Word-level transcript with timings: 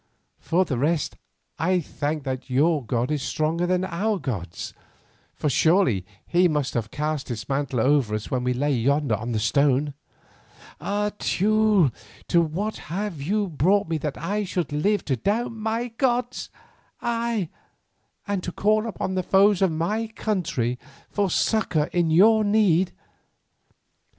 For 0.39 0.65
the 0.65 0.79
rest 0.79 1.15
I 1.59 1.79
think 1.79 2.23
that 2.23 2.49
your 2.49 2.83
God 2.83 3.11
is 3.11 3.21
stronger 3.21 3.67
than 3.67 3.85
our 3.85 4.17
gods, 4.17 4.73
for 5.35 5.47
surely 5.47 6.07
He 6.25 6.47
must 6.47 6.73
have 6.73 6.89
cast 6.89 7.27
His 7.27 7.47
mantle 7.47 7.79
over 7.79 8.15
us 8.15 8.31
when 8.31 8.43
we 8.43 8.51
lay 8.51 8.73
yonder 8.73 9.13
on 9.13 9.31
the 9.31 9.37
stone. 9.37 9.93
Ah! 10.79 11.11
Teule, 11.19 11.91
to 12.29 12.41
what 12.41 12.77
have 12.89 13.21
you 13.21 13.47
brought 13.49 13.87
me 13.87 13.99
that 13.99 14.17
I 14.17 14.43
should 14.43 14.71
live 14.73 15.05
to 15.05 15.15
doubt 15.17 15.51
my 15.51 15.89
gods, 15.89 16.49
ay, 17.01 17.49
and 18.27 18.41
to 18.41 18.51
call 18.51 18.87
upon 18.87 19.13
the 19.13 19.21
foes 19.21 19.61
of 19.61 19.71
my 19.71 20.07
country 20.07 20.79
for 21.11 21.29
succour 21.29 21.91
in 21.93 22.09
your 22.09 22.43
need. 22.43 22.91